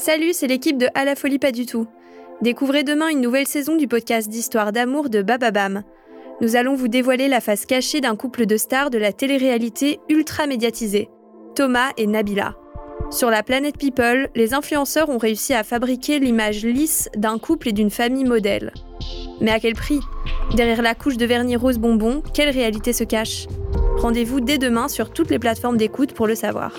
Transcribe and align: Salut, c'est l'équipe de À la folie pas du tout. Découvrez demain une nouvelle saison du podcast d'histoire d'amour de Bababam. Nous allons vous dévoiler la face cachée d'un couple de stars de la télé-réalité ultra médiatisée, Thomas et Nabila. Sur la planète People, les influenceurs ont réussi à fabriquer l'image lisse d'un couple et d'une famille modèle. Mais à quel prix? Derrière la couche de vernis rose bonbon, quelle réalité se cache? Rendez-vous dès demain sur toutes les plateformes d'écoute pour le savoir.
Salut, 0.00 0.32
c'est 0.32 0.46
l'équipe 0.46 0.78
de 0.78 0.86
À 0.94 1.04
la 1.04 1.14
folie 1.14 1.38
pas 1.38 1.52
du 1.52 1.66
tout. 1.66 1.86
Découvrez 2.40 2.84
demain 2.84 3.08
une 3.08 3.20
nouvelle 3.20 3.46
saison 3.46 3.76
du 3.76 3.86
podcast 3.86 4.30
d'histoire 4.30 4.72
d'amour 4.72 5.10
de 5.10 5.20
Bababam. 5.20 5.82
Nous 6.40 6.56
allons 6.56 6.74
vous 6.74 6.88
dévoiler 6.88 7.28
la 7.28 7.42
face 7.42 7.66
cachée 7.66 8.00
d'un 8.00 8.16
couple 8.16 8.46
de 8.46 8.56
stars 8.56 8.88
de 8.88 8.96
la 8.96 9.12
télé-réalité 9.12 10.00
ultra 10.08 10.46
médiatisée, 10.46 11.10
Thomas 11.54 11.90
et 11.98 12.06
Nabila. 12.06 12.54
Sur 13.10 13.28
la 13.28 13.42
planète 13.42 13.76
People, 13.76 14.30
les 14.34 14.54
influenceurs 14.54 15.10
ont 15.10 15.18
réussi 15.18 15.52
à 15.52 15.64
fabriquer 15.64 16.18
l'image 16.18 16.64
lisse 16.64 17.10
d'un 17.14 17.38
couple 17.38 17.68
et 17.68 17.72
d'une 17.72 17.90
famille 17.90 18.24
modèle. 18.24 18.72
Mais 19.42 19.50
à 19.50 19.60
quel 19.60 19.74
prix? 19.74 20.00
Derrière 20.56 20.80
la 20.80 20.94
couche 20.94 21.18
de 21.18 21.26
vernis 21.26 21.56
rose 21.56 21.78
bonbon, 21.78 22.22
quelle 22.32 22.48
réalité 22.48 22.94
se 22.94 23.04
cache? 23.04 23.48
Rendez-vous 23.98 24.40
dès 24.40 24.56
demain 24.56 24.88
sur 24.88 25.12
toutes 25.12 25.28
les 25.28 25.38
plateformes 25.38 25.76
d'écoute 25.76 26.14
pour 26.14 26.26
le 26.26 26.34
savoir. 26.34 26.72